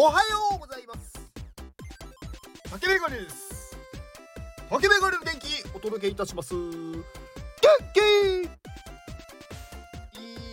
[0.00, 0.18] おはよ
[0.54, 1.12] うございます。
[2.70, 3.76] 竹メガネです。
[4.70, 6.54] 竹メガネの元気お届けいたします。
[6.54, 7.02] 元
[7.92, 8.48] 気!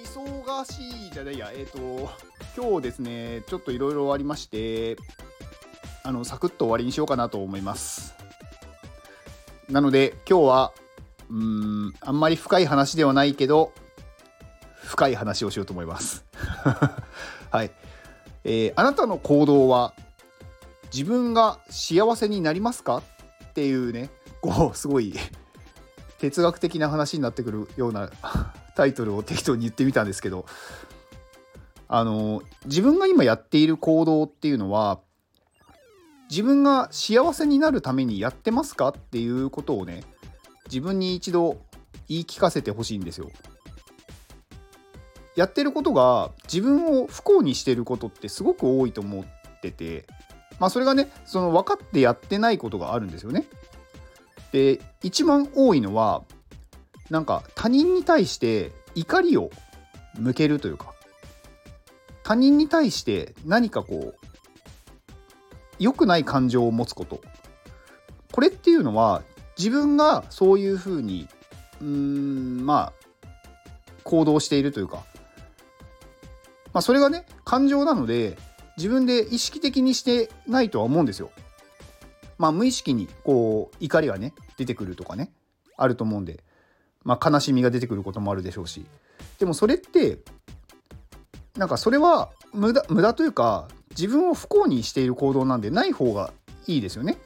[0.03, 1.51] 忙しいじゃないや。
[1.53, 2.09] えっ、ー、と
[2.57, 4.97] 今日ですねちょっといろいろありまして
[6.01, 8.15] あのサクッと終わりにしようかなと思います。
[9.69, 10.71] なので今日は
[11.29, 13.73] うんあんまり深い話ではないけど
[14.85, 16.25] 深い話をしようと思います。
[17.51, 17.69] はい。
[18.45, 19.93] えー、あなたの行動は
[20.93, 22.97] 自分が幸せになりますか？
[23.43, 24.09] っていうね
[24.41, 25.13] こうすごい
[26.19, 28.09] 哲学的な話になってくるような
[28.77, 30.45] タイトルを適当に言ってみたんですけど
[31.87, 34.99] あの自分が今やっている行動っていうのは
[36.29, 38.89] 自分が幸せになるためにやってますか？
[38.89, 40.03] っていうことをね
[40.67, 41.57] 自分に一度
[42.07, 43.29] 言い聞かせてほしいんですよ。
[45.35, 49.25] やってることが自分を不幸にしてることってすごく多いと思っ
[49.61, 50.05] てて
[50.59, 53.45] まあそれがねその分かってやってないことがあるんですよね。
[54.51, 56.23] で一番多いのは
[57.09, 59.51] なんか他人に対して怒りを
[60.17, 60.93] 向けるというか
[62.23, 64.25] 他人に対して何かこう
[65.77, 67.21] 良くない感情を持つこと
[68.31, 69.23] これっていうのは
[69.57, 71.27] 自分がそういうふうに
[71.81, 73.27] うーんまあ
[74.03, 75.03] 行動しているというか
[76.75, 78.37] まあ、それがね感情なので
[78.75, 81.31] 自分で意識的にしてないとは思うんですよ。
[82.37, 85.31] まあ無意識にこう怒りがね出てくるとかね
[85.77, 86.43] あると思うんで、
[87.05, 88.85] まあ、悲しみが出てくることもあるでしょうし
[89.39, 90.19] でもそれって
[91.55, 96.33] なんかそれは無駄無駄というか自分を不幸にしている行動なんでない方が
[96.67, 97.17] いいですよね。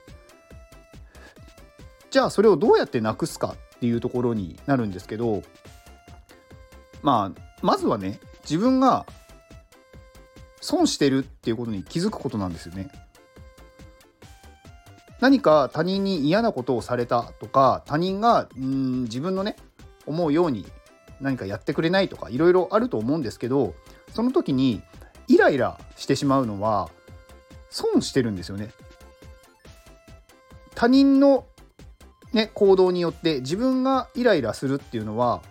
[2.11, 5.41] じゃあそれをどうやってなくすかっていうところになるんですけど
[7.01, 9.07] まあまずはね自分が
[10.61, 12.89] 損してるっていうことに気づくことなんですよね。
[15.19, 19.57] 何か他人に嫌なことをされたとか他人がん自分のね
[20.05, 20.65] 思うように
[21.19, 23.73] 何かやってくれないとかいろいろあると思うんですけど
[24.13, 24.81] その時に
[25.27, 26.89] イライラしてしまうのは
[27.69, 28.71] 損してるんですよね。
[30.73, 31.45] 他人の、
[32.31, 35.41] ね、行動によって自分がイライラするっていうのは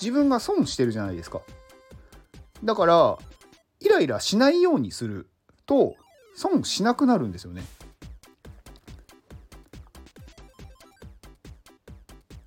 [0.00, 1.42] 自分が損してるじゃないですか。
[2.64, 3.18] だから
[3.80, 5.28] イライラしないようにする
[5.66, 5.94] と
[6.34, 7.62] 損しなくなるんですよね。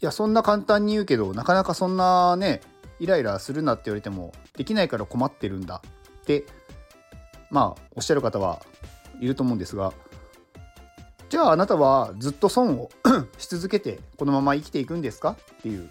[0.02, 2.62] いやそんな簡単に言うけどなかなかそんなね
[3.00, 5.82] イライラするなって言われてもできないから困ってるんだ
[6.22, 6.46] って
[7.52, 8.62] まあおっしゃる方は
[9.20, 9.94] いると思うんですが
[11.30, 12.90] じゃああなたはずっと損を
[13.38, 15.38] し続けてこのまま生きていくんですか？
[15.60, 15.88] っていう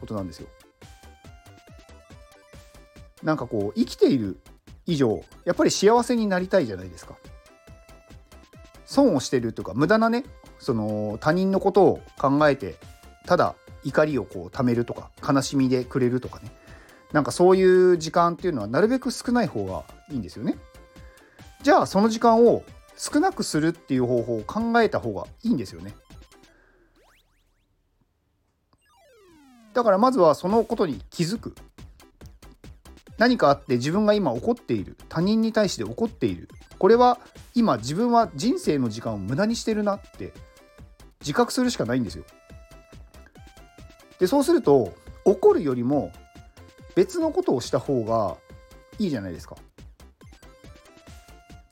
[0.00, 0.46] ことなんですよ。
[3.24, 4.38] なんかこう生きている
[4.86, 7.14] 以上やっぱり幸せになりたいじゃないですか。
[8.84, 10.24] 損をしてるというか無駄なね
[10.58, 12.76] その他人のことを考えて
[13.24, 13.54] ただ
[13.84, 16.52] 怒りをこう貯めるとか悲しみでくれるとかね
[17.12, 20.56] なんかそういう時間っていうのはなるべく少ない方がいいんですよね。
[21.62, 22.64] じゃあその時間を
[22.96, 25.94] 少なくするっていう方法を考えた方がいいんですよね。
[29.74, 31.54] だからまずはそのことに気づく
[33.22, 37.20] 何かあって自分が今怒っている他人に対して怒っているこれは
[37.54, 40.32] 今自分は人生の時間を無駄にしてるなって
[41.20, 42.24] 自覚するしかないんですよ。
[44.18, 44.92] でそうすると
[45.24, 46.10] 怒るよりも
[46.96, 48.34] 別のことをした方が
[48.98, 49.54] いいじゃないですか。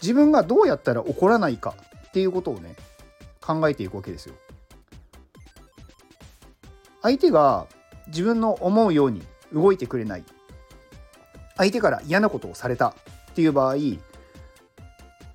[0.01, 1.75] 自分がどうやったら怒らないか
[2.07, 2.77] っていうことをね
[3.41, 4.37] 考えていくわけですよ。
[7.03, 7.67] 相手が
[8.07, 10.25] 自分の思うように動いてくれない
[11.61, 12.95] 相手から嫌なことをされた。
[13.33, 13.77] っていう場合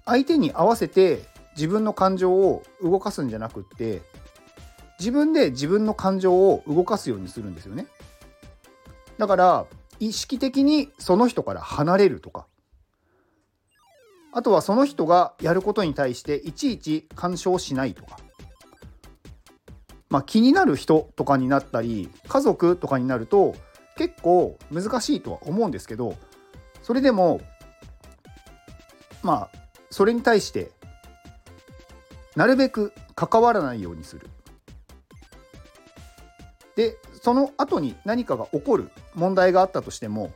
[0.06, 1.22] 相手に合わせて
[1.56, 4.02] 自分の感情を動かすんじゃなくって
[5.00, 7.86] 自分で自分の感情を動かすようにするんですよね。
[9.18, 9.66] だから
[10.00, 12.48] 意識的にその人から離れるとか。
[14.34, 18.18] あとはその人がやることに対していちいち干渉しないとか。
[20.10, 23.56] まあ気になる人とかになったり家族とかになると
[23.98, 26.16] 結構難しいとは思うんですけど
[26.84, 27.42] それでも
[29.24, 29.58] まあ
[29.90, 30.72] それに対して
[32.36, 34.30] なるべく関わらないようにする。
[36.76, 40.34] でその後に何かが起こる問題があったとしても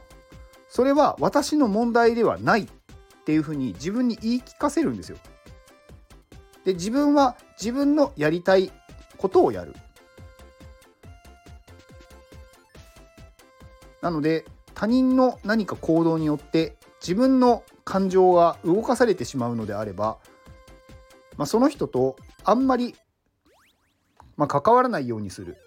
[0.69, 2.67] それは私の問題ではないっ
[3.25, 5.17] ていうふうに自分に言い聞かせるんですよ。
[6.63, 8.71] で自分は自分のやりたい
[9.17, 9.75] ことをやる。
[14.01, 20.19] なので他人の何か行動によって自分の感情が動かされてしまうのであれば、
[21.37, 22.95] まあ、その人とあんまり、
[24.37, 25.57] まあ、関わらないようにする、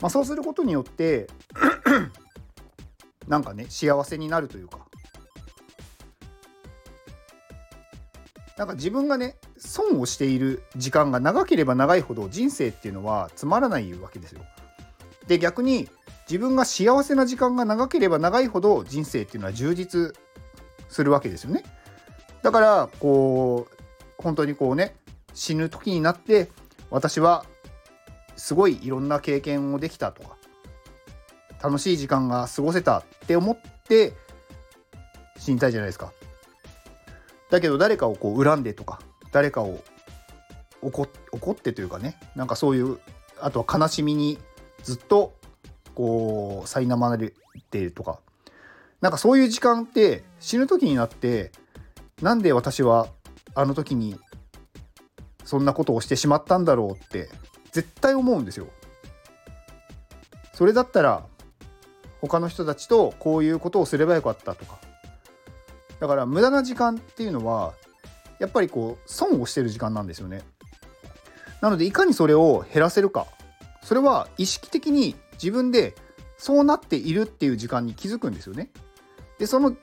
[0.00, 1.26] まあ、そうすることによって
[3.28, 4.78] なんかね幸せになるというか
[8.56, 14.42] なんか自分がね損をしている時間が長ければ長いほど人生っていうのはつまらないわけですよ。
[15.32, 15.88] で逆に
[16.28, 20.14] 自分が幸せな時間が長ければ長いほど人生っていうのは充実
[20.90, 21.64] するわけですよね。
[22.42, 24.94] だからこう本当にこうね
[25.32, 26.50] 死ぬ時になって
[26.90, 27.46] 私は
[28.36, 30.36] すごいいろんな経験をできたとか
[31.62, 33.58] 楽しい時間が過ごせたって思っ
[33.88, 34.12] て
[35.38, 36.12] 死にたいじゃないですか。
[37.48, 39.00] だけど誰かをこう恨んでとか
[39.30, 39.80] 誰かを
[40.82, 41.08] 怒
[41.52, 42.98] ってというかねなんかそういう
[43.40, 44.38] あとは悲しみに
[44.82, 45.34] ずっと
[45.94, 47.32] こう苛まれ
[47.70, 48.20] ているとか
[49.00, 51.50] なんかそういう時間って死ぬ時になって
[52.20, 53.08] なんで私は
[53.54, 54.16] あの時に
[55.44, 57.28] そんなことをしてしまったんだろうって
[57.72, 58.68] 絶対思うんですよ。
[60.54, 61.24] それだったら
[62.20, 64.78] 他の人たちとこういうことをすればよかったとか
[65.98, 67.74] だから無駄な時間っていうのは
[68.38, 70.42] やっぱりこう損をしてる時間なんですよね。
[71.60, 73.26] なのでいかにそれを減らせるか
[73.82, 75.94] それは意識的に自分で
[76.38, 78.70] そうなっているっていう時間に気づくんですよね。
[79.38, 79.76] でその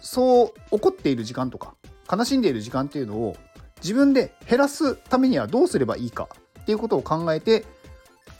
[0.00, 1.74] そう怒っている時間とか
[2.10, 3.36] 悲しんでいる時間っていうのを
[3.82, 6.28] 自分で減らすためにはどうすればいいか
[6.60, 7.64] っていうことを考えて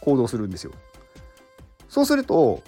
[0.01, 0.73] 行動するんですよ。
[1.89, 2.63] そうすると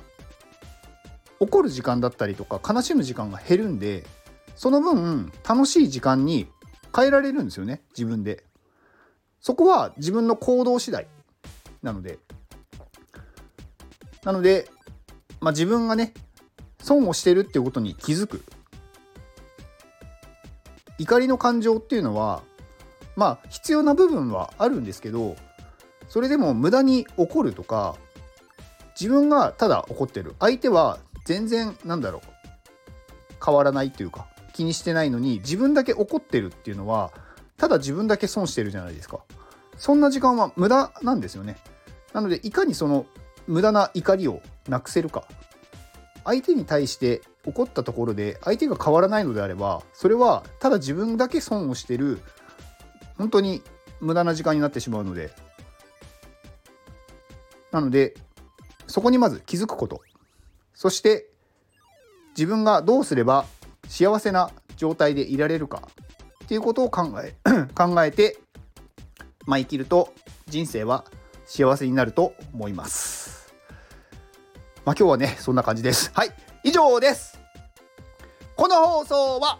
[1.40, 4.04] 怒る時間だったりとか悲しむ時間が減るんで
[4.56, 6.46] その分楽しい時間に
[6.94, 8.44] 変えられるんですよね自分で。
[9.40, 11.06] そこは自分の行動次第
[11.82, 12.18] なので。
[14.24, 14.68] なので、
[15.40, 16.12] まあ、自分がね
[16.82, 18.42] 損をしてるっていうことに気づく。
[20.98, 22.42] 怒りの感情っていうのは
[23.16, 25.34] まあ必要な部分はあるんですけど
[26.10, 27.96] それでも無駄に怒るとか
[29.00, 30.34] 自分がただ怒ってる。
[30.40, 32.22] 相手は全然なんだろう
[33.44, 37.12] 変わらないというか気にしてないのに自分だけ怒ってるっていうのは
[37.56, 39.20] ただ自分だけ損してるじゃないですか。
[39.80, 41.56] そんな時間は無駄なんですよね。
[42.12, 43.06] なのでいかにその
[43.46, 45.24] 無駄な怒りをなくせるか。
[46.22, 52.20] 相手に対して怒ったところで相手が変わらないのであればそれはただ自分だけ損をしてる
[53.16, 53.62] 本当に
[54.02, 55.32] 無駄な時間になってしまうので。
[57.72, 58.14] なので
[58.86, 60.02] そこにまず気づくこと。
[60.74, 61.26] そして
[62.36, 63.46] 自分がどうすれば
[63.88, 65.88] 幸せな状態でいられるか
[66.44, 67.34] っていうことを考え
[67.74, 68.38] 考えて、
[69.50, 70.14] まあ、生きると
[70.46, 71.04] 人生は
[71.44, 73.52] 幸せになると思います。
[74.84, 76.12] まあ、今日はねそんな感じです。
[76.14, 76.30] はい
[76.62, 77.36] 以上です。
[78.54, 79.58] この放送は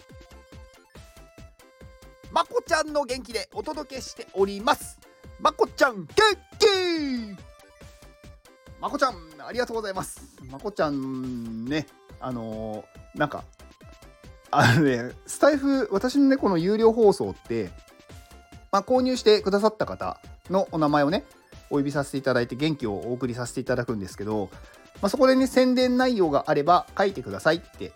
[2.30, 4.96] まこちゃんの元気でお届けしております。
[5.40, 6.06] まこちゃん元
[6.60, 7.36] 気
[8.80, 10.22] まこちゃんありがとうございます。
[10.48, 11.88] まこちゃんね
[12.20, 13.42] あのー、なんか
[14.52, 17.70] あのね、スタイフ、私のね、この有料放送って、
[18.72, 21.24] まあ、購入してくださった方のお名前をね、
[21.70, 24.50] お呼びさせていただいて元気をお送りさせていただくんですけど、
[25.02, 27.92] まあ、そこでね、宣伝内容があれば書いてくださいって、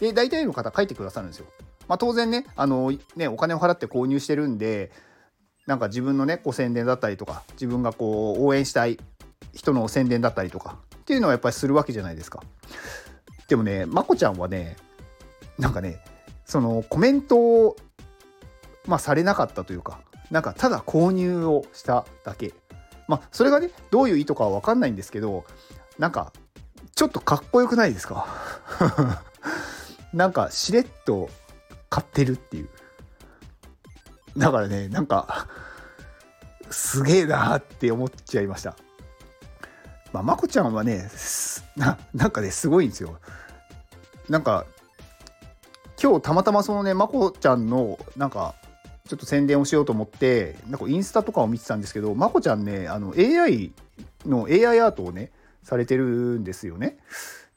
[0.00, 1.46] で、大体の方書いてくださるんですよ。
[1.88, 4.90] まあ、当然ね、あの、ね、お金を払って購入してるんで、
[5.66, 8.98] なんか自分のね、こう宣伝だったりとか、自分がこう応援したい
[9.54, 12.42] 人の宣伝だったりとかっていうのはやっぱりするわけじゃないですか。
[13.48, 14.76] でもね、まこちゃんはね、
[15.60, 16.00] なんかね
[16.46, 17.76] そのコメントを、
[18.86, 20.00] まあ、されなかったというか
[20.30, 22.54] なんかただ購入をしただけ。
[23.08, 25.44] まあそれがねどういう意図かは分かんないんですけど
[25.98, 26.32] なんか
[26.94, 28.26] ちょっとかっこよくないですか？
[30.14, 31.28] なんかしれっと
[31.88, 32.68] 買ってるっていう。
[34.36, 35.48] だからねなんか
[36.70, 38.76] すげえなって思っちゃいました。
[40.12, 41.10] まあまこちゃんはね
[41.76, 43.18] ななんかねすごいんですよ。
[44.28, 44.66] なんか
[46.00, 48.54] 今日たまたまそのねまこちゃんのなんか
[49.10, 53.72] ちょっと宣伝をしようと思ってなんかインスタとかを見てたんですけどまこちゃんねあの AI
[54.24, 55.32] の AI アートをね
[55.64, 56.04] されてる
[56.38, 56.96] んですよね。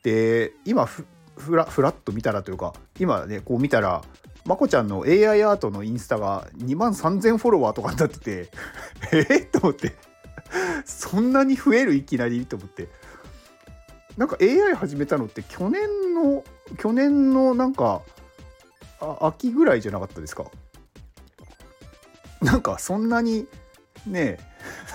[0.01, 1.05] で今ふ
[1.37, 4.03] ふらふらっと見たらというか今ねこう見たら
[4.45, 8.49] まこちゃんの AI アートのインスタが2万3000フォロワーとかになってて
[9.29, 9.93] えっと思って
[10.85, 12.89] そんなに増えるいきなりと思って
[14.17, 16.43] なんか AI 始めたのって去年の
[16.79, 18.01] 去年のなんか
[18.99, 20.45] あ秋ぐらいじゃなかったですか？
[22.63, 23.45] かそんなに
[24.07, 24.39] ね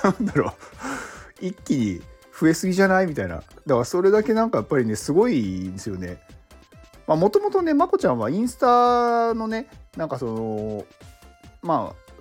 [0.03, 0.53] なんだろう。
[1.41, 2.03] 一気に
[2.39, 3.07] 増えすぎじゃない？
[3.07, 3.37] みたいな。
[3.37, 6.21] だからそれだけなんかやっぱりねすごいんですよね。
[7.07, 10.85] まあもともとねまこちゃんはインスタのねなんかその
[11.63, 12.13] まあ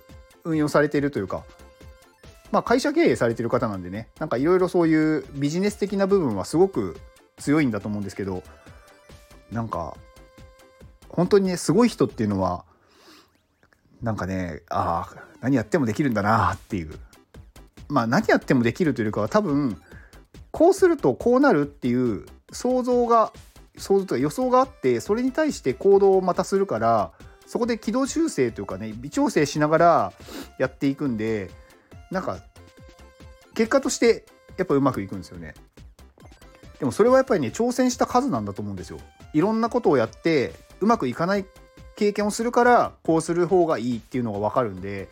[0.44, 1.42] 運用されているというか
[2.52, 6.96] まあ会社経営されてる方なんでねなんかいろいろそういうビジネス的な部分はすごく
[7.36, 8.42] 強いんだと思うんですけど
[9.52, 9.96] なんか
[11.08, 12.64] 本当にねすごい人っていうのは
[14.02, 16.98] なんかねああ何やってもできるんだなっていう
[17.88, 19.80] まあ何やってもできるというか多分
[20.50, 23.32] こうするとこうなるっていう想像が
[23.76, 27.12] 想像とか予想があってそれに対して行動をまたするから
[27.46, 30.12] そこで軌道修正というかね微調整しながら
[30.58, 31.50] やっていくんで
[32.10, 32.38] なんか
[33.54, 34.26] 結果として
[34.56, 35.54] やっぱうまくいくんですよね。
[36.78, 38.98] でもそれはやっぱりね挑戦した数なんだと思うんですよ。
[39.32, 41.46] いろんなことをやってうまくいかない
[41.98, 45.08] 経験をするからこうする方がいいっていうのが分かるんで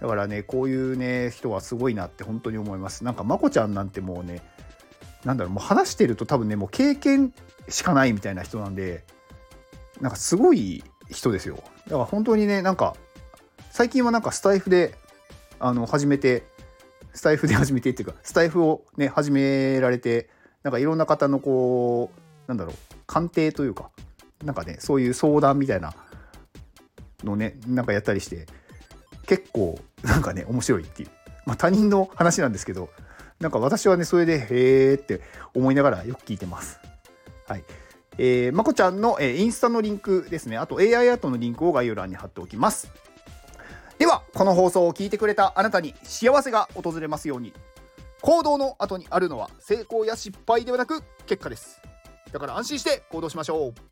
[0.00, 3.02] だからねこういうね人はすごいなって本当に思います。
[3.02, 4.40] なんかまこちゃんなんてもうね
[5.24, 7.34] なんだろうもう話してると多分ねもう経験
[7.68, 9.04] しかないみたいな人なんで
[10.00, 11.56] なんかすごい人ですよ。
[11.86, 12.94] だから本当にねなんか
[13.70, 14.94] 最近はなんかスタイフで
[15.58, 16.44] あの始めて
[17.14, 20.30] スタイフで 始めてっていうかスタイフをね始められて
[20.62, 22.74] なんかいろんな方のこうなんだろう
[23.08, 23.90] 鑑定というか
[24.44, 25.92] なんかねそういう相談みたいな
[27.24, 28.46] のねなんかやったりして
[29.26, 31.10] 結構なんかね面白いっていう、
[31.46, 32.90] まあ、他人の話なんですけど
[33.40, 35.20] なんか私はねそれでへーって
[35.54, 36.80] 思いながらよく聞いてます。
[37.46, 37.64] はい。
[38.18, 40.58] えー、まこちゃんの、えー、インスタのリンクですね。
[40.58, 42.92] あと AI アートのリンクを概要欄に貼っておきます。
[43.98, 47.52] ではこの放送を聞いてくれたあなたに幸せが訪れますように。
[48.20, 51.82] 行動の後にあるのは成功や失敗ではなく結果です。
[52.32, 53.91] だから安心して行動しましょう。